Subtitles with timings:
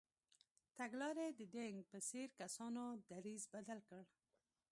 [0.77, 4.01] تګلارې د دینګ په څېر کسانو دریځ بدل کړ.